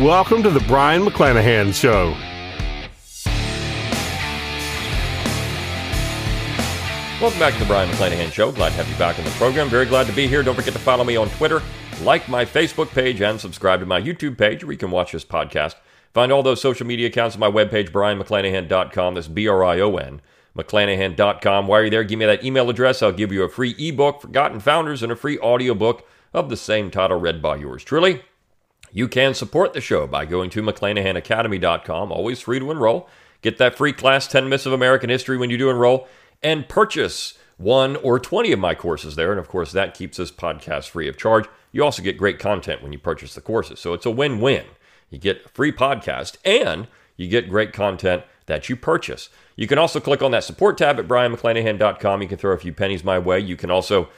[0.00, 2.16] Welcome to the Brion McClanahan Show.
[7.22, 8.50] Welcome back to the Brion McClanahan Show.
[8.50, 9.68] Glad to have you back on the program.
[9.68, 10.42] Very glad to be here.
[10.42, 11.62] Don't forget to follow me on Twitter,
[12.02, 15.24] like my Facebook page, and subscribe to my YouTube page where you can watch this
[15.24, 15.76] podcast.
[16.12, 19.14] Find all those social media accounts on my webpage, brionmcclanahan.com.
[19.14, 20.20] That's B R I O N,
[20.58, 21.68] McClanahan.com.
[21.68, 23.00] While you're you there, give me that email address.
[23.00, 26.90] I'll give you a free ebook, Forgotten Founders, and a free audiobook of the same
[26.90, 28.22] title read by yours truly.
[28.96, 33.08] You can support the show by going to McClanahanacademy.com, always free to enroll.
[33.42, 36.06] Get that free class, 10 Myths of American History, when you do enroll,
[36.44, 39.32] and purchase one or 20 of my courses there.
[39.32, 41.46] And of course, that keeps this podcast free of charge.
[41.72, 43.80] You also get great content when you purchase the courses.
[43.80, 44.64] So it's a win win.
[45.10, 46.86] You get a free podcast and
[47.16, 49.28] you get great content that you purchase.
[49.56, 52.22] You can also click on that support tab at brionmcclanahan.com.
[52.22, 53.40] You can throw a few pennies my way.
[53.40, 54.08] You can also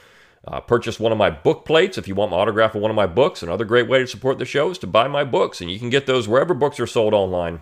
[0.47, 2.95] uh, purchase one of my book plates if you want my autograph of one of
[2.95, 3.43] my books.
[3.43, 5.89] Another great way to support the show is to buy my books, and you can
[5.89, 7.61] get those wherever books are sold online.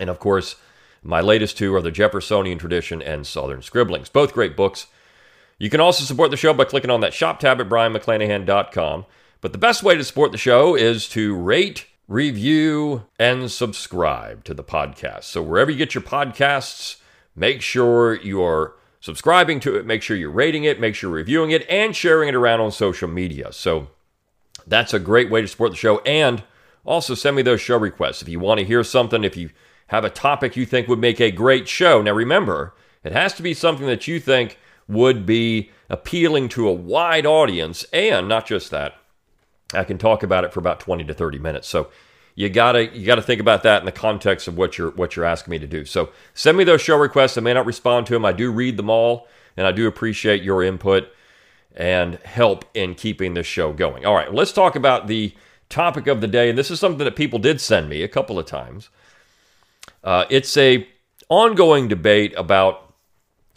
[0.00, 0.56] And of course,
[1.02, 4.88] my latest two are The Jeffersonian Tradition and Southern Scribblings, both great books.
[5.58, 9.06] You can also support the show by clicking on that shop tab at brionmcclanahan.com.
[9.40, 14.54] But the best way to support the show is to rate, review, and subscribe to
[14.54, 15.24] the podcast.
[15.24, 16.96] So wherever you get your podcasts,
[17.36, 21.50] make sure you're subscribing to it, make sure you're rating it, make sure you're reviewing
[21.50, 23.52] it, and sharing it around on social media.
[23.52, 23.88] So
[24.66, 25.98] that's a great way to support the show.
[26.00, 26.42] And
[26.84, 28.22] also send me those show requests.
[28.22, 29.50] If you want to hear something, if you
[29.88, 32.00] have a topic you think would make a great show.
[32.00, 36.72] Now remember, it has to be something that you think would be appealing to a
[36.72, 37.84] wide audience.
[37.92, 38.94] And not just that,
[39.74, 41.68] I can talk about it for about 20 to 30 minutes.
[41.68, 41.88] So
[42.38, 45.24] you gotta you gotta think about that in the context of what you're what you're
[45.24, 45.84] asking me to do.
[45.84, 47.36] So send me those show requests.
[47.36, 48.24] I may not respond to them.
[48.24, 49.26] I do read them all,
[49.56, 51.08] and I do appreciate your input
[51.74, 54.06] and help in keeping this show going.
[54.06, 55.34] All right, let's talk about the
[55.68, 58.38] topic of the day, and this is something that people did send me a couple
[58.38, 58.88] of times.
[60.04, 60.86] Uh, it's a
[61.28, 62.94] ongoing debate about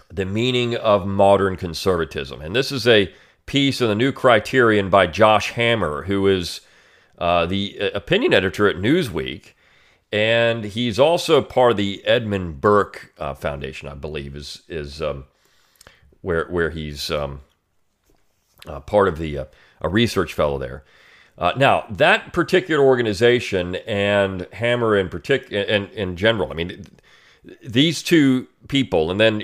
[0.09, 3.13] the meaning of modern conservatism, and this is a
[3.45, 6.61] piece in the New Criterion by Josh Hammer, who is
[7.21, 9.53] uh, the uh, opinion editor at Newsweek,
[10.11, 15.25] and he's also part of the Edmund Burke uh, Foundation, I believe, is is um,
[16.21, 17.41] where where he's um,
[18.67, 19.45] uh, part of the uh,
[19.81, 20.83] a research fellow there.
[21.57, 26.87] now, that particular organization and Hammer in particular, and in general, I mean,
[27.63, 29.41] these two people, and then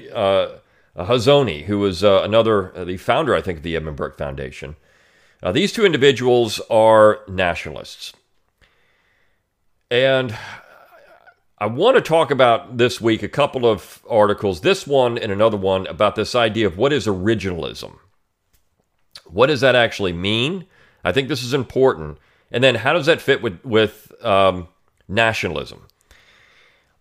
[0.97, 4.75] Hazony, who was another the founder, I think, of the Edmund Burke Foundation.
[5.41, 8.13] Uh, these two individuals are nationalists.
[9.91, 10.35] And
[11.59, 15.57] I want to talk about this week a couple of articles, this one and another
[15.57, 17.97] one, about this idea of what is originalism.
[19.25, 20.65] What does that actually mean?
[21.03, 22.17] I think this is important.
[22.51, 24.67] And then how does that fit with, with um,
[25.07, 25.87] nationalism?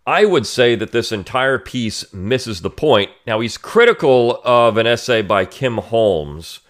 [0.05, 3.11] I would say that this entire piece misses the point.
[3.25, 6.61] Now, he's critical of an essay by Kim Holmes,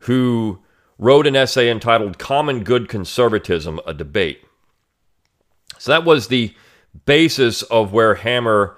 [0.00, 0.60] who
[0.98, 4.44] wrote an essay entitled Common Good Conservatism, a Debate.
[5.78, 6.54] So that was the
[7.06, 8.76] basis of where Hammer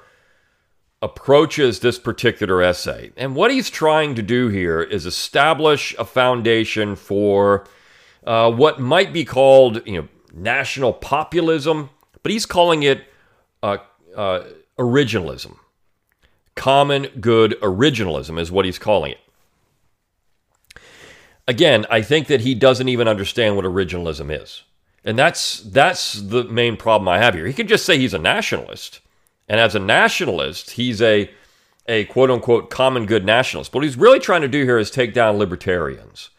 [1.02, 3.10] approaches this particular essay.
[3.16, 7.66] And what he's trying to do here is establish a foundation for
[8.26, 11.88] uh, what might be called, you know, national populism,
[12.22, 13.04] but he's calling it
[13.62, 13.78] uh,
[14.14, 14.44] uh,
[14.78, 15.56] originalism.
[16.54, 19.18] Common good originalism is what he's calling it
[21.50, 24.62] again, I think that he doesn't even understand what originalism is.
[25.04, 27.46] And that's that's the main problem I have here.
[27.46, 29.00] He can just say he's a nationalist.
[29.48, 31.30] And as a nationalist, he's a
[31.86, 33.74] a quote unquote common good nationalist.
[33.74, 36.30] What he's really trying to do here is take down libertarians.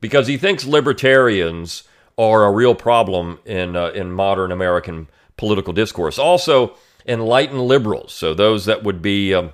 [0.00, 1.84] Because he thinks libertarians
[2.18, 5.08] are a real problem in uh, in modern American
[5.38, 6.18] political discourse.
[6.18, 6.76] Also,
[7.06, 9.52] enlightened liberals, so those that would be um,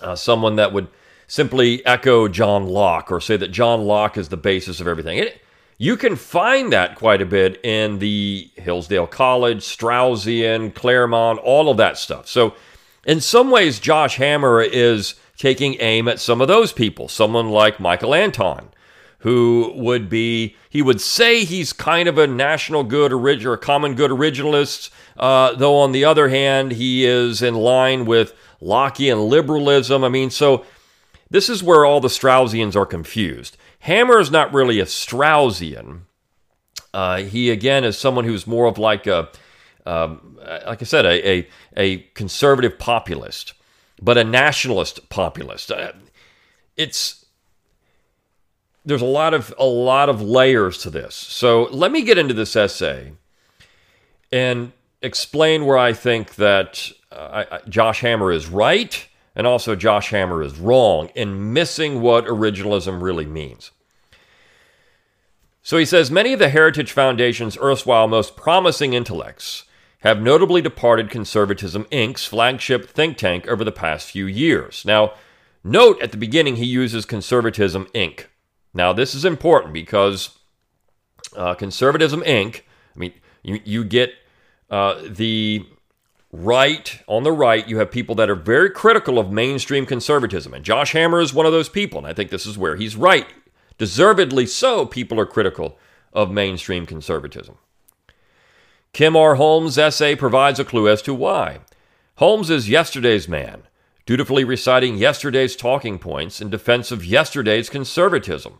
[0.00, 0.88] uh, someone that would
[1.30, 5.16] simply echo John Locke or say that John Locke is the basis of everything.
[5.16, 5.40] It,
[5.78, 11.76] you can find that quite a bit in the Hillsdale College, Straussian, Claremont, all of
[11.76, 12.26] that stuff.
[12.26, 12.54] So,
[13.06, 17.06] in some ways, Josh Hammer is taking aim at some of those people.
[17.06, 18.68] Someone like Michael Anton,
[19.20, 23.58] who would be, he would say he's kind of a national good orig- or a
[23.58, 29.28] common good originalist, uh, though on the other hand, he is in line with Lockean
[29.28, 30.02] liberalism.
[30.02, 30.66] I mean, so
[31.30, 33.56] this is where all the Straussians are confused.
[33.80, 36.00] Hammer is not really a Straussian.
[36.92, 39.28] Uh, he, again, is someone who's more of like a,
[39.86, 43.54] um, like I said, a, a, a, conservative populist,
[44.02, 45.70] but a nationalist populist.
[45.70, 45.92] Uh,
[46.76, 47.24] it's
[48.84, 51.14] there's a lot of a lot of layers to this.
[51.14, 53.12] So let me get into this essay
[54.32, 54.72] and
[55.02, 60.42] explain where I think that uh, I, Josh Hammer is right and also Josh Hammer
[60.42, 63.70] is wrong in missing what originalism really means.
[65.62, 69.64] So he says many of the Heritage Foundation's erstwhile most promising intellects
[70.00, 74.84] have notably departed Conservatism Inc.'s flagship think tank over the past few years.
[74.86, 75.12] Now,
[75.62, 78.24] note at the beginning he uses Conservatism Inc.
[78.72, 80.38] Now, this is important because
[81.36, 82.62] uh, Conservatism Inc.,
[82.96, 83.12] I mean,
[83.42, 84.14] you, you get
[84.70, 85.66] uh, the
[86.32, 90.54] right, on the right, you have people that are very critical of mainstream conservatism.
[90.54, 91.98] And Josh Hammer is one of those people.
[91.98, 93.26] And I think this is where he's right.
[93.78, 95.78] Deservedly so, people are critical
[96.12, 97.56] of mainstream conservatism.
[98.92, 99.36] Kim R.
[99.36, 101.60] Holmes' essay provides a clue as to why.
[102.16, 103.62] Holmes is yesterday's man
[104.10, 108.58] dutifully reciting yesterday's talking points in defense of yesterday's conservatism.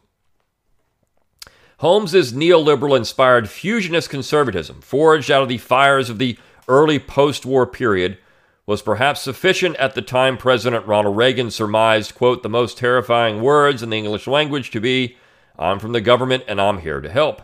[1.78, 6.38] Holmes's neoliberal inspired fusionist conservatism, forged out of the fires of the
[6.70, 8.16] early post war period,
[8.64, 13.82] was perhaps sufficient at the time President Ronald Reagan surmised, quote, the most terrifying words
[13.82, 15.16] in the English language to be,
[15.58, 17.42] I'm from the government and I'm here to help.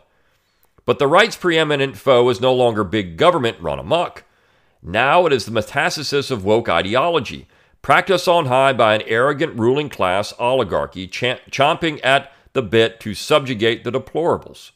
[0.84, 4.22] But the right's preeminent foe is no longer big government run amok.
[4.80, 7.48] Now it is the metastasis of woke ideology,
[7.82, 13.14] practiced on high by an arrogant ruling class oligarchy ch- chomping at the bit to
[13.14, 14.70] subjugate the deplorables.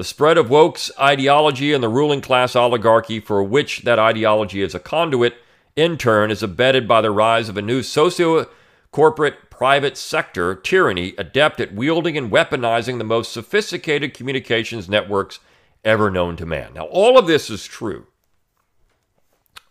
[0.00, 4.74] The spread of woke's ideology and the ruling class oligarchy for which that ideology is
[4.74, 5.34] a conduit,
[5.76, 8.46] in turn, is abetted by the rise of a new socio
[8.92, 15.38] corporate private sector tyranny adept at wielding and weaponizing the most sophisticated communications networks
[15.84, 16.72] ever known to man.
[16.72, 18.06] Now, all of this is true.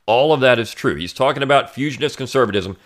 [0.06, 0.94] All of that is true.
[0.94, 2.78] He's talking about fusionist conservatism.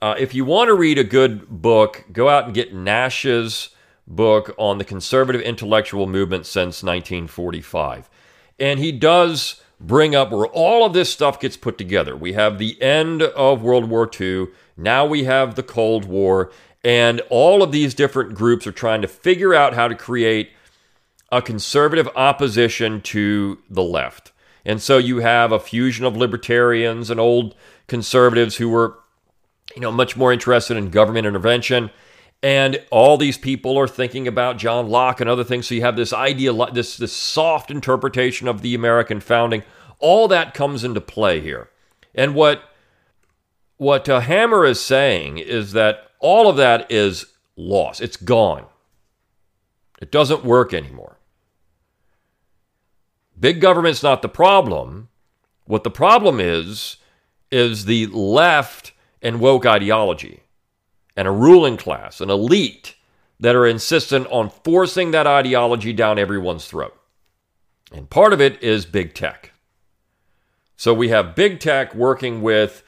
[0.00, 3.68] Uh, if you want to read a good book, go out and get Nash's
[4.10, 8.10] book on the conservative intellectual movement since 1945.
[8.58, 12.14] And he does bring up where all of this stuff gets put together.
[12.14, 16.50] We have the end of World War II, now we have the Cold War,
[16.84, 20.50] and all of these different groups are trying to figure out how to create
[21.32, 24.32] a conservative opposition to the left.
[24.64, 27.54] And so you have a fusion of libertarians and old
[27.86, 28.98] conservatives who were,
[29.74, 31.90] you know, much more interested in government intervention.
[32.42, 35.66] And all these people are thinking about John Locke and other things.
[35.66, 39.62] So you have this idea, this, this soft interpretation of the American founding.
[39.98, 41.68] All that comes into play here.
[42.14, 42.62] And what,
[43.76, 47.26] what uh, Hammer is saying is that all of that is
[47.56, 48.64] lost, it's gone.
[50.00, 51.18] It doesn't work anymore.
[53.38, 55.08] Big government's not the problem.
[55.64, 56.96] What the problem is,
[57.50, 60.42] is the left and woke ideology
[61.16, 62.94] and a ruling class, an elite
[63.38, 66.96] that are insistent on forcing that ideology down everyone's throat.
[67.92, 69.52] And part of it is big tech.
[70.76, 72.82] So we have big tech working with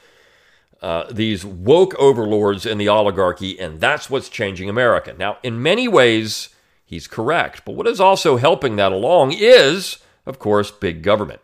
[0.81, 5.14] uh, these woke overlords in the oligarchy, and that's what's changing America.
[5.19, 6.48] Now, in many ways,
[6.84, 7.64] he's correct.
[7.64, 11.41] But what is also helping that along is of course, big government.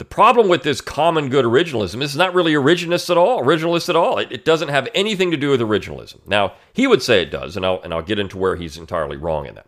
[0.00, 3.44] The problem with this common good originalism is not really originalist at all.
[3.44, 4.16] Originalist at all.
[4.16, 6.26] It, it, doesn't have anything to do with originalism.
[6.26, 9.18] Now he would say it does, and I'll and I'll get into where he's entirely
[9.18, 9.66] wrong in that.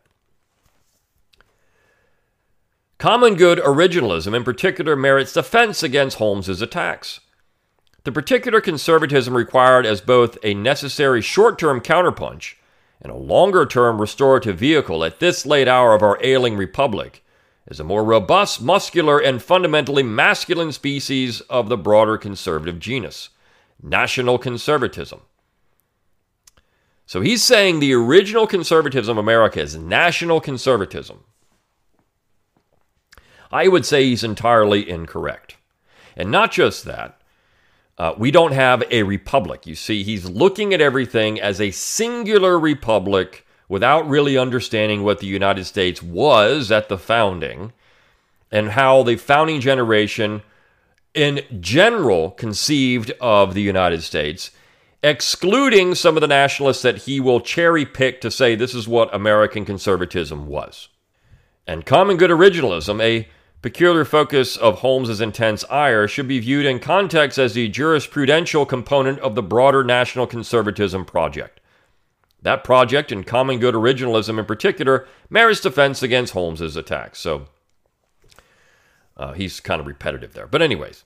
[2.96, 7.20] Common good originalism, in particular, merits defense against Holmes's attacks.
[8.04, 12.54] The particular conservatism required as both a necessary short-term counterpunch
[13.02, 17.21] and a longer-term restorative vehicle at this late hour of our ailing republic
[17.68, 23.30] is a more robust, muscular, and fundamentally masculine species of the broader conservative genus
[23.82, 25.20] national conservatism.
[27.04, 31.24] So he's saying the original conservatism of America is national conservatism.
[33.50, 35.56] I would say he's entirely incorrect.
[36.16, 37.20] And not just that,
[37.98, 39.66] uh, we don't have a republic.
[39.66, 45.26] You see, he's looking at everything as a singular republic without really understanding what the
[45.26, 47.72] United States was at the founding
[48.50, 50.42] and how the founding generation
[51.14, 54.50] in general conceived of the United States
[55.02, 59.12] excluding some of the nationalists that he will cherry pick to say this is what
[59.14, 60.88] American conservatism was.
[61.66, 63.28] And common good originalism, a
[63.62, 69.18] peculiar focus of Holmes's intense ire, should be viewed in context as the jurisprudential component
[69.20, 71.60] of the broader national conservatism project.
[72.42, 77.20] That project, and common good originalism in particular, merits defense against Holmes's attacks.
[77.20, 77.46] So
[79.16, 80.48] uh, he's kind of repetitive there.
[80.48, 81.04] But, anyways,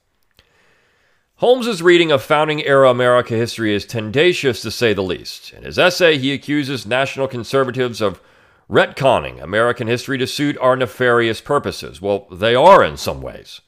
[1.36, 5.52] Holmes's reading of founding era America history is tendacious to say the least.
[5.52, 8.22] In his essay, he accuses national conservatives of
[8.70, 12.00] retconning American history to suit our nefarious purposes.
[12.00, 13.60] Well, they are in some ways.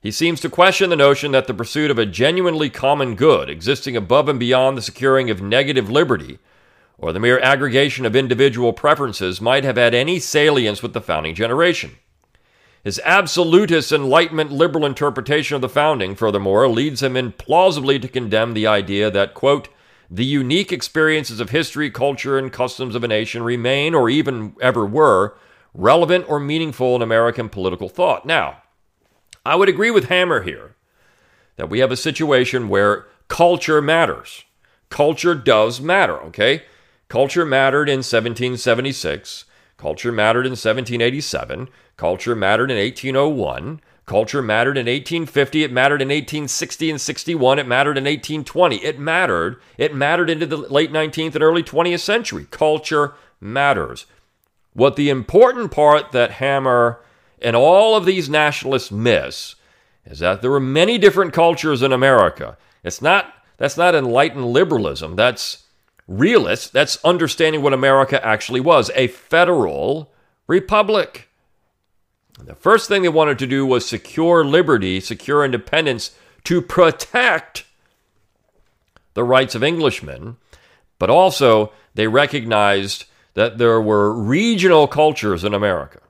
[0.00, 3.96] He seems to question the notion that the pursuit of a genuinely common good, existing
[3.96, 6.38] above and beyond the securing of negative liberty,
[7.00, 11.34] or the mere aggregation of individual preferences, might have had any salience with the founding
[11.34, 11.96] generation.
[12.84, 18.66] His absolutist Enlightenment liberal interpretation of the founding, furthermore, leads him implausibly to condemn the
[18.66, 19.68] idea that, quote,
[20.10, 24.84] the unique experiences of history, culture, and customs of a nation remain, or even ever
[24.84, 25.36] were,
[25.72, 28.26] relevant or meaningful in American political thought.
[28.26, 28.62] Now,
[29.46, 30.74] I would agree with Hammer here
[31.56, 34.44] that we have a situation where culture matters.
[34.88, 36.64] Culture does matter, okay?
[37.10, 39.44] Culture mattered in 1776.
[39.76, 41.68] Culture mattered in 1787.
[41.96, 43.80] Culture mattered in 1801.
[44.06, 45.64] Culture mattered in 1850.
[45.64, 47.58] It mattered in 1860 and 61.
[47.58, 48.76] It mattered in 1820.
[48.76, 49.60] It mattered.
[49.76, 52.46] It mattered into the late 19th and early 20th century.
[52.48, 54.06] Culture matters.
[54.72, 57.00] What the important part that Hammer
[57.42, 59.56] and all of these nationalists miss
[60.04, 62.56] is that there were many different cultures in America.
[62.84, 65.16] It's not that's not enlightened liberalism.
[65.16, 65.64] That's
[66.10, 66.72] realist.
[66.72, 70.12] That's understanding what America actually was a federal
[70.46, 71.28] republic.
[72.42, 76.10] The first thing they wanted to do was secure liberty, secure independence
[76.44, 77.64] to protect
[79.14, 80.36] the rights of Englishmen,
[80.98, 86.00] but also they recognized that there were regional cultures in America.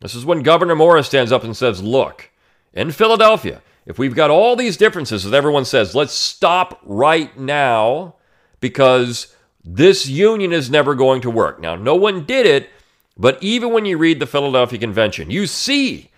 [0.00, 2.30] This is when Gouverneur Morris stands up and says, Look,
[2.72, 8.14] in Philadelphia, if we've got all these differences, as everyone says, let's stop right now
[8.60, 9.34] because
[9.64, 11.60] this union is never going to work.
[11.60, 12.70] Now, no one did it,
[13.16, 16.10] but even when you read the Philadelphia Convention, you see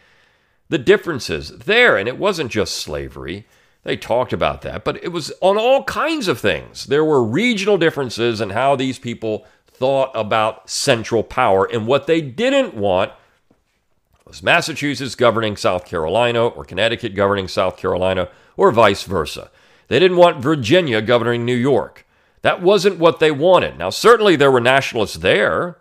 [0.68, 1.96] the differences there.
[1.96, 3.46] And it wasn't just slavery.
[3.82, 6.86] They talked about that, but it was on all kinds of things.
[6.86, 11.64] There were regional differences in how these people thought about central power.
[11.64, 13.12] And what they didn't want
[14.26, 19.50] was Massachusetts governing South Carolina or Connecticut governing South Carolina or vice versa.
[19.88, 22.06] They didn't want Virginia governing New York.
[22.42, 23.78] That wasn't what they wanted.
[23.78, 25.78] Now, certainly there were nationalists there.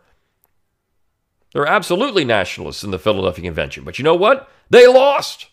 [1.54, 3.84] There were absolutely nationalists in the Philadelphia Convention.
[3.84, 4.50] But you know what?
[4.70, 5.48] They lost.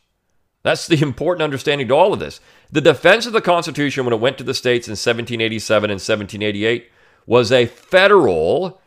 [0.63, 2.41] That's the important understanding to all of this.
[2.71, 6.91] The defense of the Constitution when it went to the states in 1787 and 1788
[7.27, 8.81] was a federal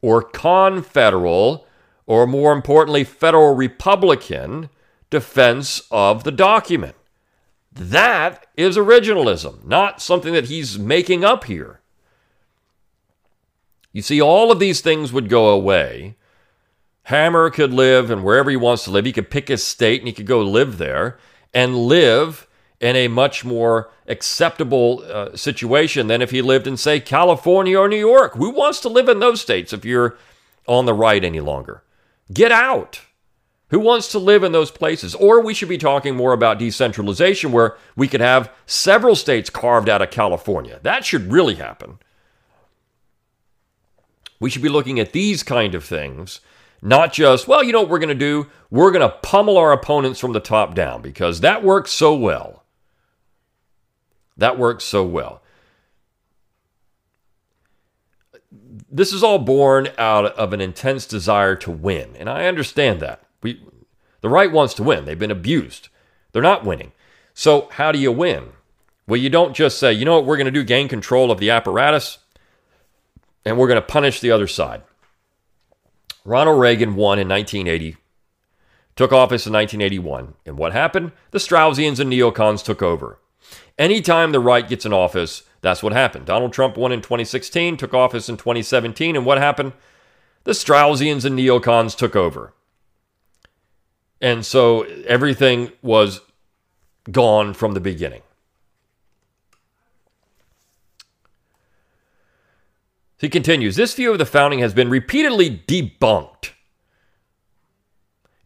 [0.00, 1.66] or confederal,
[2.06, 4.68] or more importantly, federal republican
[5.10, 6.94] defense of the document.
[7.74, 11.80] That is originalism, not something that he's making up here.
[13.92, 16.16] You see, all of these things would go away.
[17.04, 19.04] Hammer could live and wherever he wants to live.
[19.04, 21.18] He could pick his state and he could go live there
[21.52, 22.46] and live
[22.80, 27.88] in a much more acceptable uh, situation than if he lived in, say, California or
[27.88, 28.34] New York.
[28.34, 30.16] Who wants to live in those states if you're
[30.66, 31.82] on the right any longer?
[32.32, 33.00] Get out.
[33.70, 35.14] Who wants to live in those places?
[35.14, 39.88] Or we should be talking more about decentralization, where we could have several states carved
[39.88, 40.80] out of California.
[40.82, 41.98] That should really happen.
[44.38, 46.40] We should be looking at these kind of things,
[46.82, 48.46] not just, well, you know what we're going to do?
[48.70, 52.64] We're going to pummel our opponents from the top down because that works so well.
[54.36, 55.42] That works so well.
[58.90, 63.23] This is all born out of an intense desire to win, and I understand that.
[63.44, 63.62] We,
[64.22, 65.04] the right wants to win.
[65.04, 65.88] They've been abused.
[66.32, 66.90] They're not winning.
[67.34, 68.48] So, how do you win?
[69.06, 71.38] Well, you don't just say, you know what, we're going to do gain control of
[71.38, 72.18] the apparatus
[73.44, 74.82] and we're going to punish the other side.
[76.24, 77.98] Ronald Reagan won in 1980,
[78.96, 80.34] took office in 1981.
[80.46, 81.12] And what happened?
[81.32, 83.18] The Straussians and neocons took over.
[83.78, 86.24] Anytime the right gets in office, that's what happened.
[86.24, 89.16] Donald Trump won in 2016, took office in 2017.
[89.16, 89.74] And what happened?
[90.44, 92.54] The Straussians and neocons took over.
[94.24, 96.22] And so everything was
[97.12, 98.22] gone from the beginning.
[103.18, 106.52] He continues This view of the founding has been repeatedly debunked.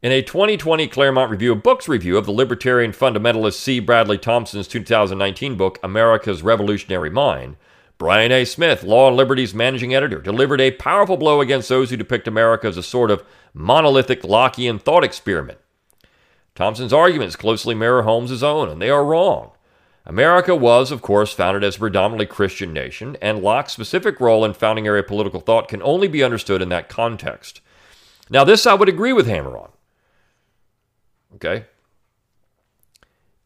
[0.02, 3.78] In a 2020 Claremont Review of Books review of the libertarian fundamentalist C.
[3.78, 7.54] Bradley Thompson's 2019 book, America's Revolutionary Mind,
[7.98, 8.44] Brian A.
[8.44, 12.66] Smith, Law and Liberty's managing editor, delivered a powerful blow against those who depict America
[12.66, 13.22] as a sort of
[13.54, 15.60] monolithic Lockean thought experiment.
[16.58, 19.52] Thompson's arguments closely mirror Holmes's own, and they are wrong.
[20.04, 24.54] America was, of course, founded as a predominantly Christian nation, and Locke's specific role in
[24.54, 27.60] founding area political thought can only be understood in that context.
[28.28, 29.68] Now, this I would agree with Hammer on.
[31.36, 31.66] Okay?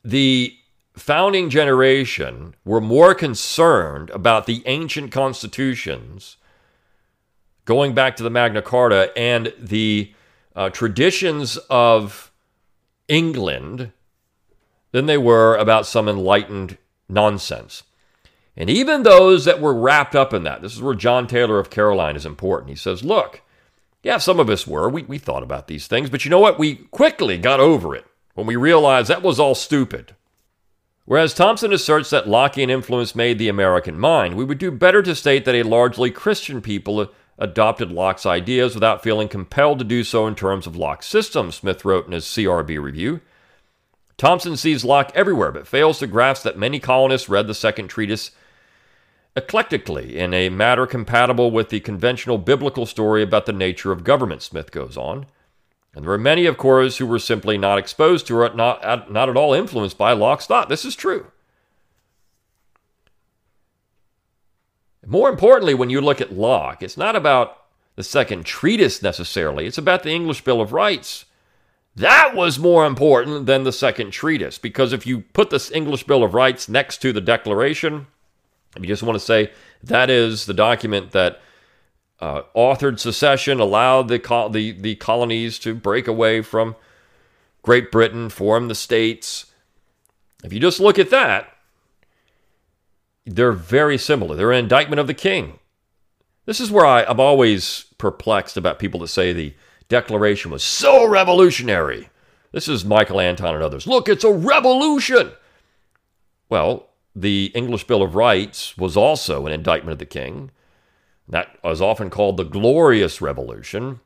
[0.03, 0.57] The
[0.95, 6.39] founding generation were more concerned about the ancient constitutions
[7.67, 10.15] going back to the Magna Carta and the
[10.57, 12.32] uh, traditions of
[13.13, 13.93] England
[14.93, 16.79] than they were about some enlightened
[17.09, 17.83] nonsense.
[18.57, 21.71] And even those that were wrapped up in that, this is where John Taylor of
[21.71, 22.71] Caroline is important.
[22.71, 23.43] He says, Look,
[24.03, 24.89] yeah, some of us were.
[24.89, 26.59] We, we thought about these things, but you know what?
[26.59, 30.15] We quickly got over it when we realized that was all stupid.
[31.05, 35.15] Whereas Thompson asserts that Lockean influence made the American mind, we would do better to
[35.15, 40.27] state that a largely Christian people adopted Locke's ideas without feeling compelled to do so
[40.27, 43.21] in terms of Locke's system, Smith wrote in his CRB review.
[44.17, 48.31] Thompson sees Locke everywhere, but fails to grasp that many colonists read the second treatise
[49.35, 54.43] eclectically in a matter compatible with the conventional biblical story about the nature of government,
[54.43, 55.27] Smith goes on.
[55.95, 59.29] And there are many, of course, who were simply not exposed to or not, not
[59.29, 60.69] at all influenced by Locke's thought.
[60.69, 61.32] This is true.
[65.07, 67.59] More importantly, when you look at Locke, it's not about
[67.97, 71.27] the second treatise necessarily, it's about the English Bill of Rights.
[71.95, 76.25] That was more important than the second treatise, because if you put this English Bill
[76.25, 78.07] of Rights next to the Declaration,
[78.77, 79.51] if you just want to say
[79.83, 81.41] that is the document that
[82.21, 86.77] uh, authored secession, allowed the, col- the, the colonies to break away from
[87.63, 89.47] Great Britain, form the states.
[90.43, 91.52] If you just look at that,
[93.25, 94.37] they're very similar.
[94.37, 95.59] They're an indictment of the king.
[96.47, 99.55] This is where I, I'm always perplexed about people that say the
[99.89, 102.09] Declaration was so revolutionary.
[102.51, 103.87] This is Michael Anton and others.
[103.87, 105.33] Look, it's a revolution.
[106.49, 110.51] Well, the English Bill of Rights was also an indictment of the king.
[111.29, 114.01] That was often called the Glorious Revolution.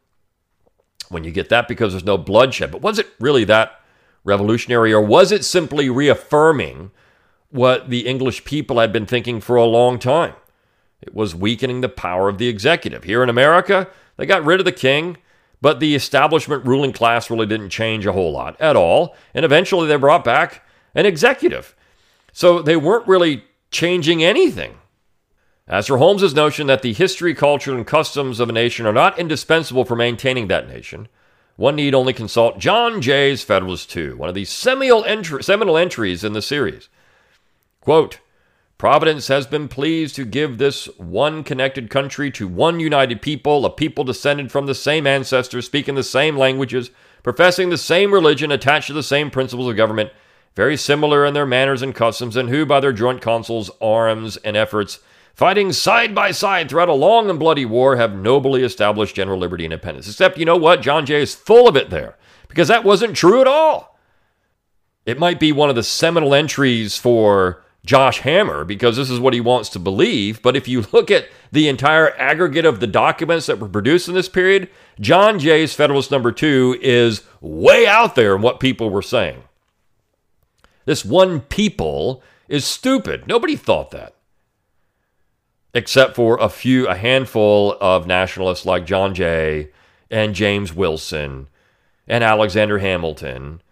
[1.09, 2.73] When you get that because there's no bloodshed.
[2.73, 3.81] But was it really that
[4.25, 6.91] revolutionary, or was it simply reaffirming
[7.51, 10.35] what the English people had been thinking for a long time?
[11.01, 13.05] It was weakening the power of the executive.
[13.05, 15.19] Here in America, they got rid of the king,
[15.61, 19.15] but the establishment ruling class really didn't change a whole lot at all.
[19.35, 20.63] And eventually they brought back
[20.95, 21.75] an executive.
[22.33, 24.79] So they weren't really changing anything.
[25.69, 29.19] As for Holmes's notion that the history, culture, and customs of a nation are not
[29.19, 31.09] indispensable for maintaining that nation,
[31.57, 36.43] one need only consult John Jay's Federalist II, one of the seminal, entries in the
[36.43, 36.89] series.
[37.87, 38.19] Quote,
[38.79, 43.71] Providence has been pleased to give this one connected country to one united people, a
[43.71, 46.91] people descended from the same ancestors, speaking the same languages,
[47.23, 50.11] professing the same religion, attached to the same principles of government,
[50.57, 54.57] very similar in their manners and customs, and who, by their joint counsels, arms, and
[54.57, 54.99] efforts,
[55.33, 59.65] fighting side by side throughout a long and bloody war, have nobly established general liberty
[59.65, 60.09] and independence.
[60.09, 60.83] Except, you know what?
[60.83, 62.17] John Jay is full of it there,
[62.49, 63.97] because that wasn't true at all.
[65.05, 69.33] It might be one of the seminal entries for Josh Hammer, because this is what
[69.33, 70.43] he wants to believe.
[70.43, 74.15] But if you look at the entire aggregate of the documents that were produced in
[74.15, 74.69] this period,
[75.01, 79.45] John Jay's Federalist Number Two is way out there in what people were saying.
[80.85, 83.27] This one people is stupid.
[83.29, 84.15] Nobody thought that.
[85.73, 89.71] Except for a few, a handful of nationalists like John Jay
[90.11, 91.49] and James Wilson
[92.09, 93.63] and Alexander Hamilton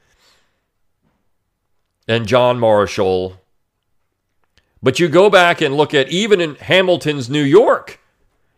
[2.07, 3.40] and John Marshall.
[4.85, 8.01] But you go back and look at even in Hamilton's New York,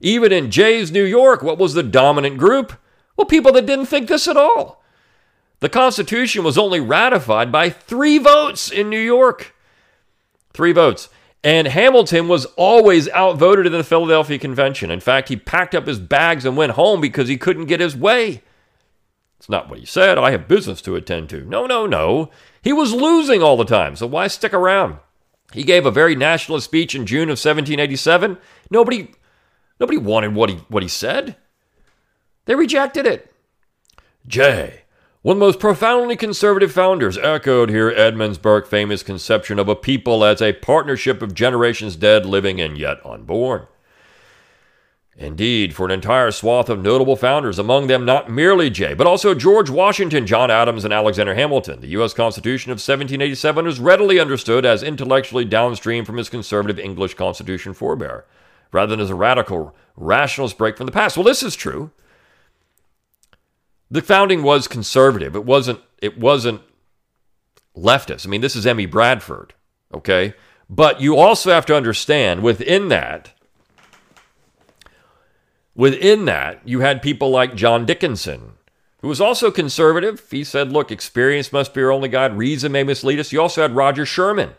[0.01, 2.73] even in Jay's New York, what was the dominant group?
[3.17, 4.83] Well, people that didn't think this at all.
[5.61, 9.55] The Constitution was only ratified by three votes in New York.
[10.53, 11.09] Three votes.
[11.45, 14.91] And Hamilton was always outvoted in the Philadelphia Convention.
[14.91, 17.95] In fact, he packed up his bags and went home because he couldn't get his
[17.95, 18.43] way.
[19.39, 20.19] It's not what he said.
[20.19, 21.45] I have business to attend to.
[21.45, 22.33] No, no, no.
[22.63, 24.99] He was losing all the time, so why stick around?
[25.57, 28.37] He gave a very nationalist speech in June of 1787.
[28.71, 29.11] Nobody,
[29.81, 31.35] nobody wanted what he, what he said.
[32.45, 33.33] They rejected it.
[34.27, 34.83] Jay,
[35.23, 39.75] one of the most profoundly conservative founders echoed here Edmunds Burke's famous conception of a
[39.75, 43.67] people as a partnership of generations dead, living, and yet unborn.
[45.19, 49.35] Indeed, for an entire swath of notable founders, among them not merely Jay, but also
[49.35, 52.13] George Washington, John Adams, and Alexander Hamilton, the U.S.
[52.13, 58.27] Constitution of 1787 was readily understood as intellectually downstream from its conservative English Constitution forebear,
[58.73, 61.17] rather than as a radical rationalist break from the past.
[61.17, 61.91] Well, this is true.
[63.91, 65.35] The founding was conservative.
[65.35, 65.81] It wasn't.
[66.03, 66.61] It wasn't
[67.75, 68.27] leftist.
[68.27, 68.85] I mean, this is M.E.
[68.85, 69.55] Bradford,
[69.95, 70.35] okay?
[70.69, 73.33] But you also have to understand within that
[75.77, 78.55] Within that, you had people like John Dickinson,
[79.03, 80.27] who was also conservative.
[80.31, 83.31] He said, look, experience must be our only guide, reason may mislead us.
[83.31, 84.55] You also had Roger Sherman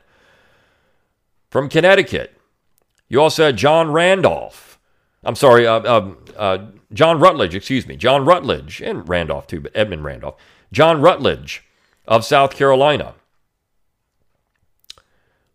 [1.50, 2.40] from Connecticut.
[3.10, 4.80] You also had John Randolph.
[5.24, 9.72] I'm sorry, uh, uh, uh, John Rutledge, excuse me, John Rutledge, and Randolph too, but
[9.76, 10.36] Edmund Randolph.
[10.72, 11.64] John Rutledge
[12.08, 13.16] of South Carolina.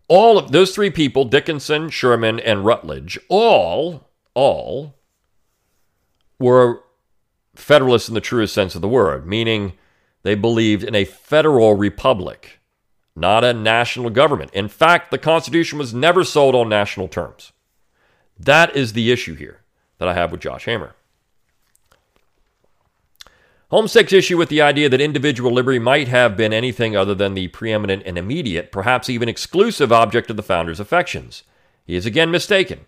[0.09, 4.97] All of those three people, Dickinson, Sherman, and Rutledge, all, all
[6.43, 6.83] were
[7.55, 9.73] federalists in the truest sense of the word, meaning
[10.23, 12.61] they believed in a federal republic,
[13.17, 14.51] not a national government.
[14.53, 17.53] In fact, the Constitution was never sold on national terms.
[18.39, 19.61] That is the issue here
[19.99, 20.95] that I have with Josh Hammer.
[23.71, 27.33] Holmes takes issue with the idea that individual liberty might have been anything other than
[27.33, 31.43] the preeminent and immediate, perhaps even exclusive object of the founders' affections.
[31.87, 32.81] He is again mistaken.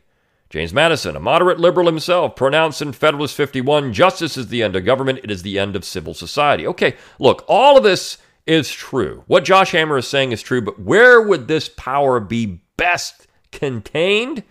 [0.55, 4.85] James Madison, a moderate liberal himself, pronounced in Federalist 51 justice is the end of
[4.85, 6.64] government, it is the end of civil society.
[6.64, 9.25] Okay, look, all of this is true.
[9.27, 14.45] What Josh Hammer is saying is true, but where would this power be best contained?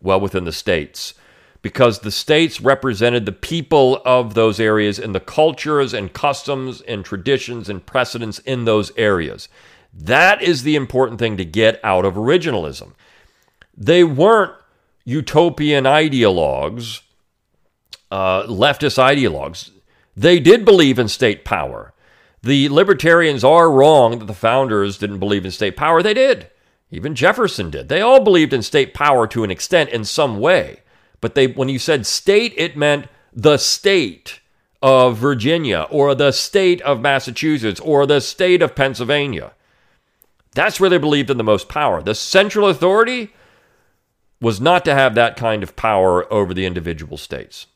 [0.00, 1.14] Well, within the states.
[1.62, 7.04] Because the states represented the people of those areas and the cultures and customs and
[7.04, 9.48] traditions and precedents in those areas.
[9.94, 12.94] That is the important thing to get out of originalism.
[13.76, 14.54] They weren't
[15.04, 17.02] utopian ideologues,
[18.10, 19.70] uh, leftist ideologues,
[20.16, 21.92] they did believe in state power.
[22.42, 26.02] The libertarians are wrong that the founders didn't believe in state power.
[26.02, 26.50] They did.
[26.90, 27.88] Even Jefferson did.
[27.88, 30.80] They all believed in state power to an extent in some way.
[31.20, 34.40] But they when you said state, it meant the state
[34.82, 39.52] of Virginia or the state of Massachusetts or the state of Pennsylvania.
[40.54, 42.02] That's where they believed in the most power.
[42.02, 43.32] The central authority,
[44.42, 47.66] was not to have that kind of power over the individual states.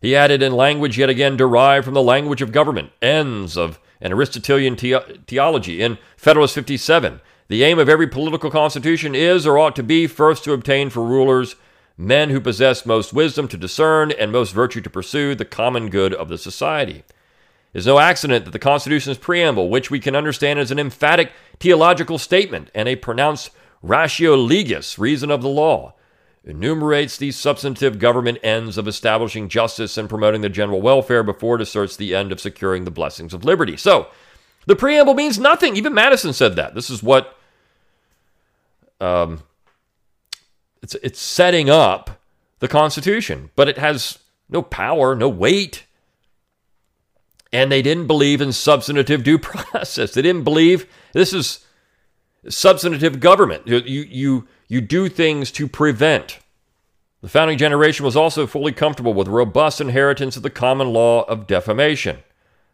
[0.00, 4.12] He added in language yet again derived from the language of government, ends of an
[4.12, 5.80] Aristotelian the- theology.
[5.80, 10.44] In Federalist 57, the aim of every political constitution is or ought to be first
[10.44, 11.54] to obtain for rulers
[11.96, 16.12] men who possess most wisdom to discern and most virtue to pursue the common good
[16.12, 17.04] of the society.
[17.74, 21.32] It is no accident that the Constitution's preamble, which we can understand as an emphatic
[21.58, 23.50] theological statement and a pronounced
[23.82, 25.94] ratio legis, reason of the law,
[26.44, 31.62] enumerates the substantive government ends of establishing justice and promoting the general welfare before it
[31.62, 33.76] asserts the end of securing the blessings of liberty.
[33.76, 34.08] So,
[34.66, 35.76] the preamble means nothing.
[35.76, 36.74] Even Madison said that.
[36.74, 37.36] This is what
[39.00, 39.42] um,
[40.80, 42.20] it's it's setting up
[42.60, 45.84] the Constitution, but it has no power, no weight
[47.54, 50.12] and they didn't believe in substantive due process.
[50.12, 51.64] They didn't believe this is
[52.48, 53.68] substantive government.
[53.68, 56.40] You, you, you do things to prevent.
[57.22, 61.46] The founding generation was also fully comfortable with robust inheritance of the common law of
[61.46, 62.18] defamation,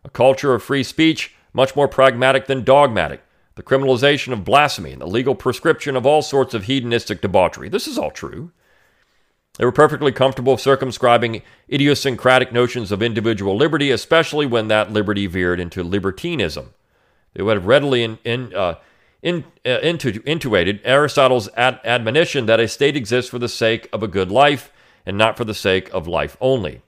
[0.03, 3.23] a culture of free speech much more pragmatic than dogmatic,
[3.57, 7.69] the criminalization of blasphemy, and the legal prescription of all sorts of hedonistic debauchery.
[7.69, 8.51] This is all true.
[9.61, 15.61] They were perfectly comfortable circumscribing idiosyncratic notions of individual liberty, especially when that liberty veered
[15.61, 16.73] into libertinism.
[17.35, 18.77] They would have readily in, in, uh,
[19.21, 24.03] in, uh, intu- intuited Aristotle's ad- admonition that a state exists for the sake of
[24.03, 24.73] a good life
[25.05, 26.81] and not for the sake of life only.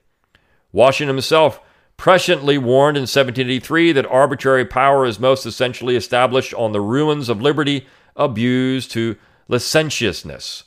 [0.72, 1.60] Washington himself
[1.98, 7.42] presciently warned in 1783 that arbitrary power is most essentially established on the ruins of
[7.42, 10.64] liberty abused to licentiousness.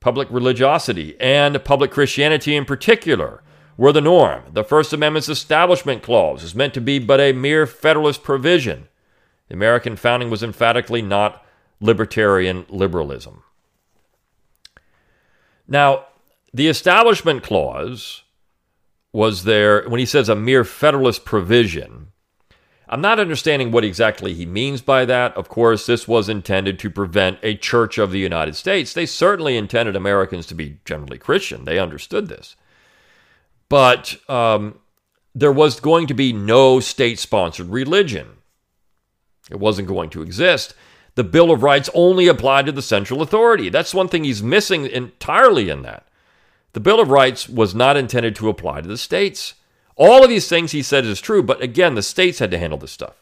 [0.00, 3.42] Public religiosity and public Christianity in particular
[3.76, 4.44] were the norm.
[4.52, 8.88] The First Amendment's Establishment Clause is meant to be but a mere Federalist provision.
[9.48, 11.44] The American founding was emphatically not
[11.80, 13.42] libertarian liberalism.
[15.66, 16.06] Now,
[16.52, 18.22] the Establishment Clause
[19.12, 22.08] was there, when he says a mere Federalist provision,
[22.90, 25.36] I'm not understanding what exactly he means by that.
[25.36, 28.94] Of course, this was intended to prevent a Church of the United States.
[28.94, 31.64] They certainly intended Americans to be generally Christian.
[31.64, 32.56] They understood this.
[33.68, 34.78] But um,
[35.34, 38.38] there was going to be no state sponsored religion,
[39.50, 40.74] it wasn't going to exist.
[41.14, 43.68] the Bill of Rights only applied to the central authority.
[43.70, 46.06] That's one thing he's missing entirely in that.
[46.74, 49.54] The Bill of Rights was not intended to apply to the states.
[49.98, 52.78] All of these things he said is true, but again, the states had to handle
[52.78, 53.16] this stuff.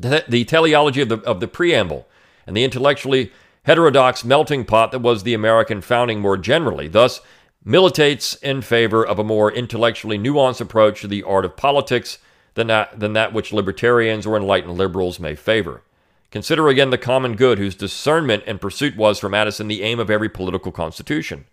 [0.00, 2.08] The, the teleology of the, of the preamble
[2.46, 7.20] and the intellectually heterodox melting pot that was the American founding more generally, thus
[7.64, 12.18] militates in favor of a more intellectually nuanced approach to the art of politics
[12.54, 15.82] than that, than that which libertarians or enlightened liberals may favor.
[16.30, 20.10] Consider again the common good, whose discernment and pursuit was for Madison the aim of
[20.10, 21.44] every political constitution.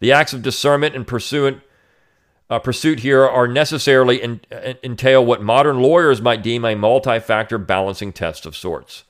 [0.00, 1.60] The acts of discernment and pursuit,
[2.52, 7.18] uh, pursuit here are necessarily in, in, entail what modern lawyers might deem a multi
[7.18, 9.04] factor balancing test of sorts.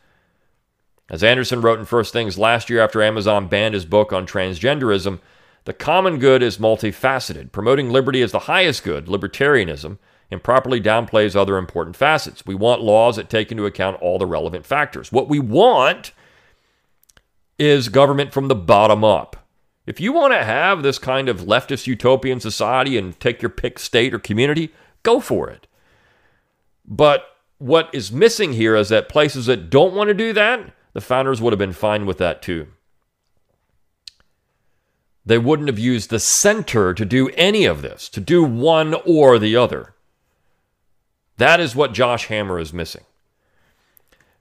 [1.11, 5.19] As Anderson wrote in First Things last year after Amazon banned his book on transgenderism,
[5.65, 7.51] the common good is multifaceted.
[7.51, 9.99] Promoting liberty as the highest good, libertarianism,
[10.31, 12.47] improperly downplays other important facets.
[12.47, 15.11] We want laws that take into account all the relevant factors.
[15.11, 16.13] What we want
[17.59, 19.42] is government from the bottom up.
[19.87, 23.79] If you want to have this kind of leftist utopian society and take your pick
[23.79, 25.67] state or community, go for it.
[26.85, 27.25] But
[27.59, 31.41] what is missing here is that places that don't want to do that, the founders
[31.41, 32.69] would have been fine with that too.
[35.25, 39.39] They wouldn't have used the center to do any of this, to do one or
[39.39, 39.95] the other.
[41.39, 43.05] That is what Josh Hammer is missing.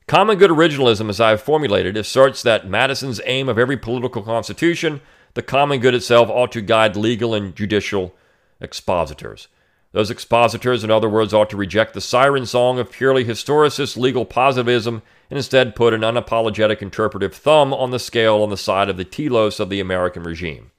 [0.07, 5.01] Common good originalism, as I have formulated, asserts that Madison's aim of every political constitution,
[5.33, 8.13] the common good itself, ought to guide legal and judicial
[8.59, 9.47] expositors.
[9.93, 14.23] Those expositors, in other words, ought to reject the siren song of purely historicist legal
[14.23, 18.95] positivism and instead put an unapologetic interpretive thumb on the scale on the side of
[18.95, 20.71] the telos of the American regime.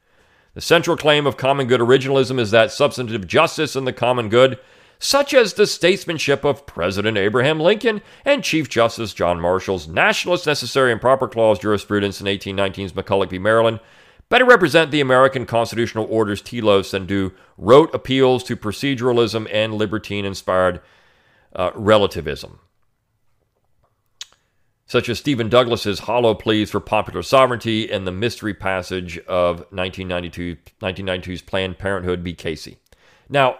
[0.54, 4.58] The central claim of common good originalism is that substantive justice and the common good
[5.02, 10.92] such as the statesmanship of President Abraham Lincoln and Chief Justice John Marshall's nationalist necessary
[10.92, 13.38] and proper clause jurisprudence in 1819's McCulloch v.
[13.40, 13.80] Maryland,
[14.28, 20.24] better represent the American constitutional order's telos than do rote appeals to proceduralism and libertine
[20.24, 20.80] inspired
[21.54, 22.58] uh, relativism.
[24.86, 30.56] Such as Stephen Douglas's hollow pleas for popular sovereignty and the mystery passage of 1992,
[30.82, 32.34] 1992's Planned Parenthood v.
[32.34, 32.78] Casey.
[33.28, 33.58] Now,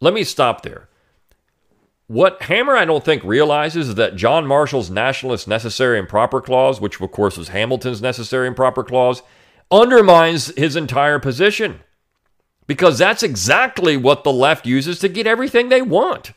[0.00, 0.87] let me stop there.
[2.08, 6.80] What Hammer, I don't think, realizes is that John Marshall's nationalist necessary and proper clause,
[6.80, 9.22] which of course was Hamilton's necessary and proper clause,
[9.70, 11.80] undermines his entire position.
[12.66, 16.32] Because that's exactly what the left uses to get everything they want.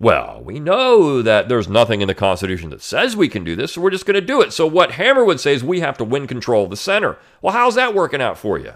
[0.00, 3.72] Well, we know that there's nothing in the Constitution that says we can do this,
[3.72, 4.52] so we're just going to do it.
[4.52, 7.16] So, what Hammer would say is we have to win control of the center.
[7.40, 8.74] Well, how's that working out for you?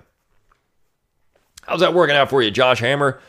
[1.63, 3.21] How's that working out for you, Josh Hammer?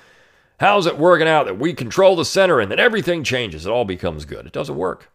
[0.61, 3.65] How's it working out that we control the center and that everything changes?
[3.65, 4.45] It all becomes good.
[4.45, 5.09] It doesn't work.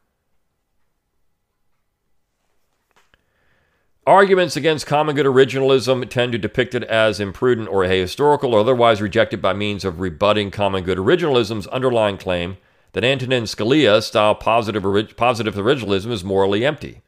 [4.04, 9.00] Arguments against common good originalism tend to depict it as imprudent or ahistorical or otherwise
[9.00, 12.56] rejected by means of rebutting common good originalism's underlying claim
[12.90, 14.82] that Antonin Scalia style positive,
[15.16, 17.02] positive originalism is morally empty.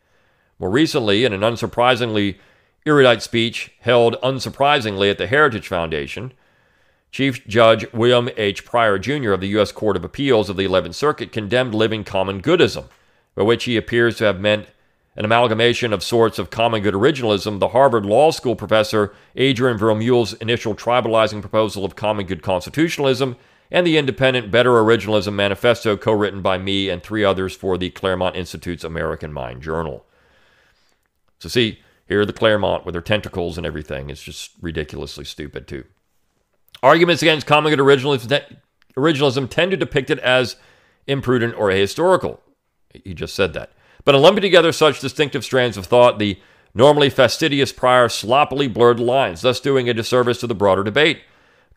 [0.60, 2.38] More recently, in an unsurprisingly
[2.86, 6.32] erudite speech held unsurprisingly at the Heritage Foundation,
[7.10, 8.64] Chief Judge William H.
[8.64, 9.32] Pryor Jr.
[9.32, 9.72] of the U.S.
[9.72, 12.84] Court of Appeals of the 11th Circuit condemned living common goodism,
[13.34, 14.68] by which he appears to have meant
[15.16, 20.34] an amalgamation of sorts of common good originalism, the Harvard Law School professor Adrian Vermeule's
[20.34, 23.36] initial tribalizing proposal of common good constitutionalism,
[23.70, 27.90] and the independent Better Originalism Manifesto co written by me and three others for the
[27.90, 30.06] Claremont Institute's American Mind Journal.
[31.40, 34.10] So, see, here the Claremont with their tentacles and everything.
[34.10, 35.84] It's just ridiculously stupid, too.
[36.82, 40.56] Arguments against common good originalism tend to depict it as
[41.06, 42.38] imprudent or ahistorical.
[43.04, 43.72] He just said that.
[44.04, 46.38] But in lumping together such distinctive strands of thought, the
[46.74, 51.20] normally fastidious Pryor sloppily blurred lines, thus doing a disservice to the broader debate.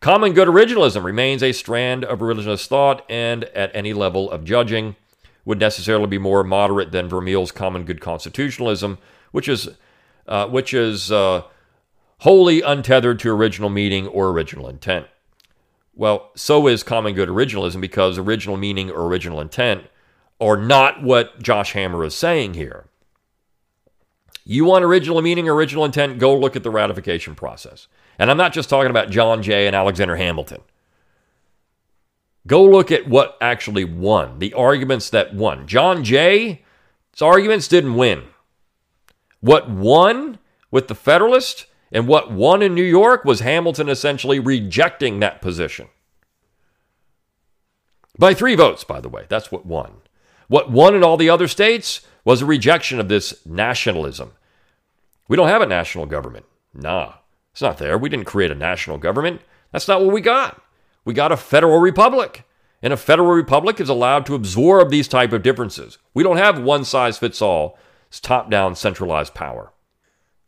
[0.00, 4.96] Common good originalism remains a strand of religionist thought, and at any level of judging,
[5.44, 8.98] would necessarily be more moderate than Vermeule's common good constitutionalism,
[9.32, 9.68] which is,
[10.28, 11.42] uh, which is uh,
[12.22, 15.08] wholly untethered to original meaning or original intent.
[15.92, 19.86] Well, so is common good originalism because original meaning or original intent
[20.40, 22.86] are not what Josh Hammer is saying here.
[24.44, 27.88] You want original meaning, original intent, go look at the ratification process.
[28.20, 30.60] And I'm not just talking about John Jay and Alexander Hamilton.
[32.46, 35.66] Go look at what actually won, the arguments that won.
[35.66, 36.58] John Jay's
[37.20, 38.22] arguments didn't win.
[39.40, 40.38] What won
[40.70, 45.88] with the Federalist and what won in New York was Hamilton essentially rejecting that position.
[48.18, 49.26] By three votes, by the way.
[49.28, 49.92] That's what won.
[50.48, 54.32] What won in all the other states was a rejection of this nationalism.
[55.28, 56.46] We don't have a national government.
[56.74, 57.14] Nah,
[57.52, 57.98] it's not there.
[57.98, 59.42] We didn't create a national government.
[59.70, 60.60] That's not what we got.
[61.04, 62.44] We got a federal republic.
[62.82, 65.98] And a federal republic is allowed to absorb these type of differences.
[66.14, 67.78] We don't have one size fits all.
[68.08, 69.72] It's top-down centralized power.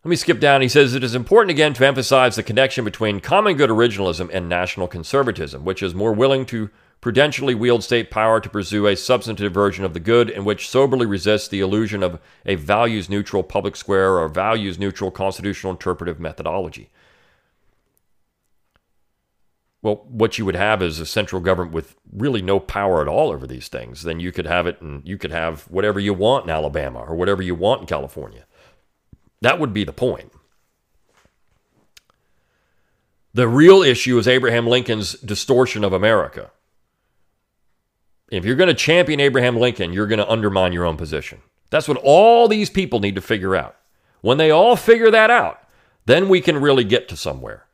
[0.05, 0.61] Let me skip down.
[0.61, 4.51] He says it is important again to emphasize the connection between common good originalism and
[4.51, 6.69] national conservatism, which is more willing to
[7.01, 11.07] prudentially wield state power to pursue a substantive version of the good and which soberly
[11.07, 16.90] resists the illusion of a values neutral public square or values neutral constitutional interpretive methodology.
[19.81, 23.31] Well, what you would have is a central government with really no power at all
[23.31, 24.03] over these things.
[24.03, 27.14] Then you could have it and you could have whatever you want in Alabama or
[27.14, 28.45] whatever you want in California.
[29.40, 30.33] That would be the point.
[33.35, 36.53] The real issue is Abraham Lincoln's distortion of America.
[38.31, 41.40] If you're going to champion Abraham Lincoln, you're going to undermine your own position.
[41.70, 43.77] That's what all these people need to figure out.
[44.20, 45.61] When they all figure that out,
[46.07, 47.66] then we can really get to somewhere.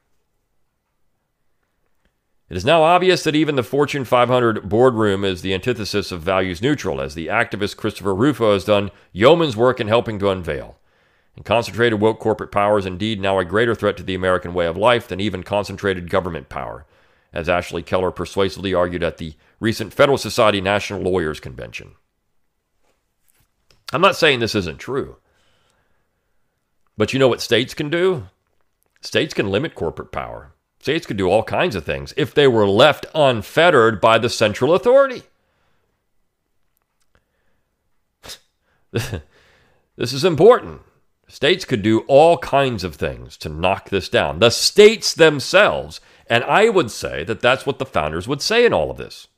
[2.48, 6.60] It is now obvious that even the Fortune 500 boardroom is the antithesis of values
[6.60, 10.79] neutral, as the activist Christopher Rufo has done yeoman's work in helping to unveil.
[11.36, 14.66] And concentrated woke corporate power is indeed now a greater threat to the American way
[14.66, 16.86] of life than even concentrated government power,
[17.32, 21.92] as Ashley Keller persuasively argued at the recent Federal Society National Lawyers Convention.
[23.92, 25.16] I'm not saying this isn't true.
[26.96, 28.28] But you know what states can do?
[29.00, 30.52] States can limit corporate power.
[30.80, 34.74] States could do all kinds of things if they were left unfettered by the central
[34.74, 35.22] authority.
[38.92, 40.82] this is important.
[41.30, 44.40] States could do all kinds of things to knock this down.
[44.40, 46.00] The states themselves.
[46.26, 49.28] And I would say that that's what the founders would say in all of this.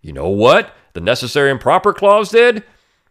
[0.00, 2.62] You know what the necessary and proper clause did?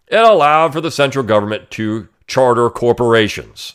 [0.07, 3.73] It allowed for the central government to charter corporations.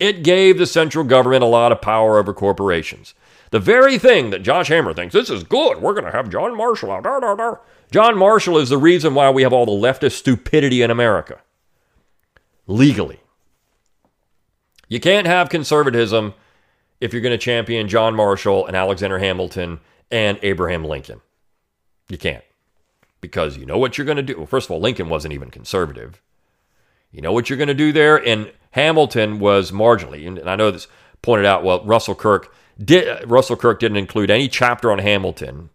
[0.00, 3.14] It gave the central government a lot of power over corporations.
[3.50, 6.56] The very thing that Josh Hammer thinks this is good, we're going to have John
[6.56, 7.64] Marshall out.
[7.90, 11.40] John Marshall is the reason why we have all the leftist stupidity in America.
[12.66, 13.20] Legally.
[14.88, 16.34] You can't have conservatism
[17.00, 21.20] if you're going to champion John Marshall and Alexander Hamilton and Abraham Lincoln.
[22.08, 22.44] You can't.
[23.20, 24.36] Because you know what you're going to do.
[24.36, 26.20] Well, first of all, Lincoln wasn't even conservative.
[27.10, 28.16] You know what you're going to do there?
[28.16, 30.88] And Hamilton was marginally, and I know this
[31.22, 35.70] pointed out, well, Russell Kirk did Russell Kirk didn't include any chapter on Hamilton.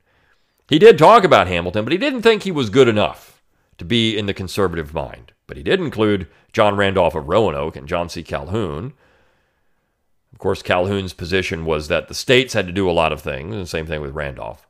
[0.67, 3.41] He did talk about Hamilton, but he didn't think he was good enough
[3.77, 5.31] to be in the conservative mind.
[5.49, 8.21] But he did include John Randolph of Roanoke and John C.
[8.21, 8.93] Calhoun.
[10.31, 13.55] Of course, Calhoun's position was that the states had to do a lot of things,
[13.55, 14.67] and same thing with Randolph.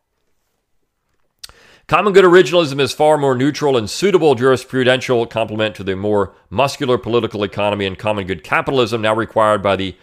[1.87, 6.97] Common good originalism is far more neutral and suitable jurisprudential complement to the more muscular
[6.97, 9.97] political economy and common good capitalism now required by the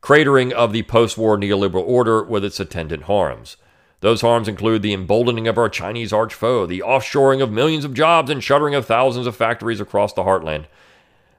[0.00, 3.56] cratering of the post war neoliberal order with its attendant harms.
[4.00, 7.94] Those harms include the emboldening of our Chinese arch foe, the offshoring of millions of
[7.94, 10.64] jobs and shuttering of thousands of factories across the heartland,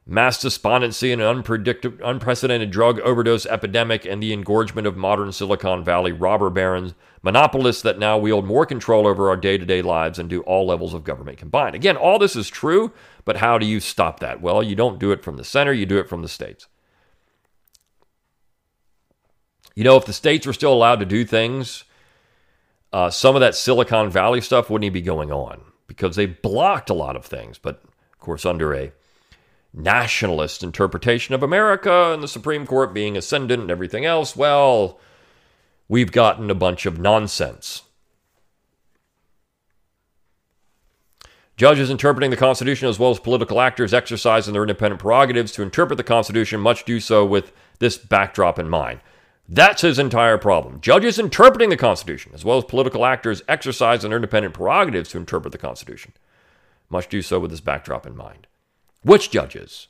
[0.06, 1.43] mass despondency and an
[2.04, 6.93] unprecedented drug overdose epidemic, and the engorgement of modern Silicon Valley robber barons,
[7.24, 10.67] monopolists that now wield more control over our day to day lives and do all
[10.67, 11.74] levels of government combined.
[11.74, 12.91] Again, all this is true,
[13.26, 14.39] but how do you stop that?
[14.39, 16.67] Well, you don't do it from the center, you do it from the states.
[19.74, 21.86] You know, if the states were still allowed to do things,
[22.93, 26.89] uh, some of that Silicon Valley stuff wouldn't even be going on because they blocked
[26.89, 27.58] a lot of things.
[27.58, 28.91] But of course, under a
[29.73, 34.99] nationalist interpretation of America and the Supreme Court being ascendant and everything else, well,
[35.88, 37.84] we've gotten a bunch of nonsense.
[41.56, 45.97] Judges interpreting the Constitution as well as political actors exercising their independent prerogatives to interpret
[45.97, 48.99] the Constitution must do so with this backdrop in mind.
[49.47, 50.80] That's his entire problem.
[50.82, 55.51] Judges interpreting the Constitution, as well as political actors exercising their independent prerogatives to interpret
[55.51, 56.13] the Constitution,
[56.89, 58.47] must do so with this backdrop in mind.
[59.04, 59.88] Which judges?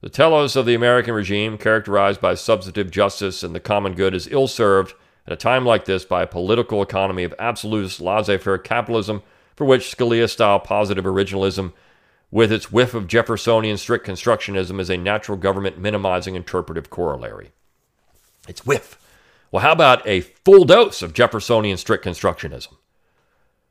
[0.00, 4.26] The telos of the American regime, characterized by substantive justice and the common good, is
[4.26, 4.94] ill served
[5.28, 9.22] at a time like this by a political economy of absolutist laissez faire capitalism
[9.54, 11.72] for which Scalia style positive originalism
[12.32, 17.52] with its whiff of Jeffersonian strict constructionism as a natural government minimizing interpretive corollary.
[18.48, 18.98] It's whiff.
[19.52, 22.74] Well, how about a full dose of Jeffersonian strict constructionism?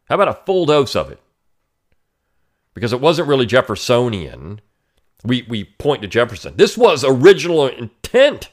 [0.05, 1.19] How about a full dose of it?
[2.75, 4.61] Because it wasn't really Jeffersonian.
[5.25, 6.55] We, we point to Jefferson.
[6.55, 8.49] This was original intent.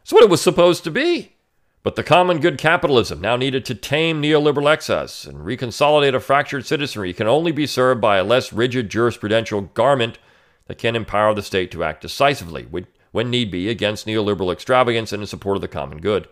[0.00, 1.34] It's what it was supposed to be.
[1.82, 6.64] But the common good capitalism, now needed to tame neoliberal excess and reconsolidate a fractured
[6.64, 10.18] citizenry, can only be served by a less rigid jurisprudential garment
[10.66, 12.68] that can empower the state to act decisively,
[13.10, 16.28] when need be, against neoliberal extravagance and in support of the common good.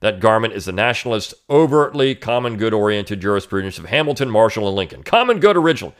[0.00, 5.04] That garment is the nationalist, overtly common good oriented jurisprudence of Hamilton, Marshall, and Lincoln.
[5.04, 5.94] Common good original.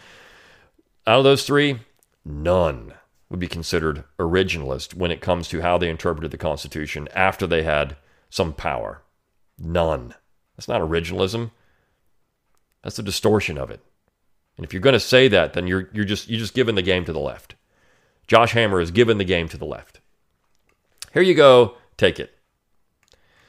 [1.06, 1.80] Out of those three,
[2.24, 2.94] none
[3.28, 7.62] would be considered originalist when it comes to how they interpreted the Constitution after they
[7.62, 7.96] had
[8.30, 9.02] some power.
[9.58, 10.14] None.
[10.56, 11.50] That's not originalism.
[12.82, 13.80] That's a distortion of it.
[14.56, 16.82] And if you're going to say that, then you're you're just you're just giving the
[16.82, 17.54] game to the left.
[18.26, 20.00] Josh Hammer is giving the game to the left.
[21.12, 22.34] Here you go, take it.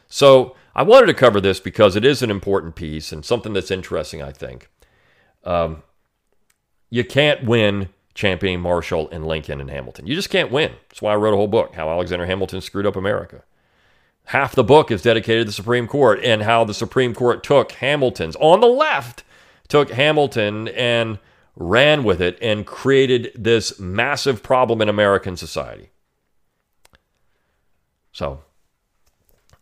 [0.08, 3.72] So I wanted to cover this because it is an important piece and something that's
[3.72, 4.70] interesting, I think.
[5.44, 5.84] Um,
[6.90, 10.08] you can't win championing Marshall and Lincoln and Hamilton.
[10.08, 10.72] You just can't win.
[10.90, 13.44] That's why I wrote a whole book, How Alexander Hamilton Screwed Up America.
[14.30, 17.72] Half the book is dedicated to the Supreme Court and how the Supreme Court took
[17.72, 19.24] Hamilton's, on the left,
[19.68, 21.18] took Hamilton and
[21.56, 25.90] ran with it and created this massive problem in American society.
[28.12, 28.42] So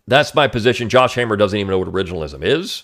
[0.06, 0.90] that's my position.
[0.90, 2.84] Josh Hammer doesn't even know what originalism is.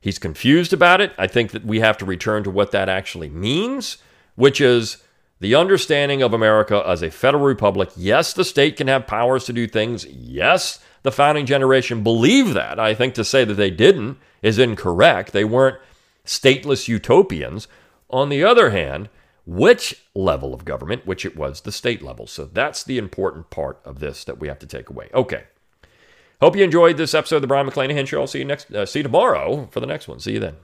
[0.00, 1.12] He's confused about it.
[1.18, 3.98] I think that we have to return to what that actually means,
[4.34, 5.02] which is
[5.40, 7.90] the understanding of America as a federal republic.
[7.98, 10.06] Yes, the state can have powers to do things.
[10.06, 12.78] Yes, the founding generation believed that.
[12.78, 15.32] I think to say that they didn't is incorrect.
[15.32, 15.78] They weren't
[16.24, 17.68] stateless utopians.
[18.10, 19.08] On the other hand,
[19.46, 22.26] which level of government, which it was the state level.
[22.26, 25.08] So that's the important part of this that we have to take away.
[25.14, 25.44] Okay.
[26.40, 28.20] Hope you enjoyed this episode of the Brion McClanahan Show.
[28.20, 28.72] I'll see you next.
[28.72, 30.20] Uh, see you tomorrow for the next one.
[30.20, 30.56] See you then.